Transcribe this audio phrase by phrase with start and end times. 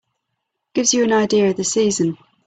[0.73, 2.17] Gives you an idea of the season.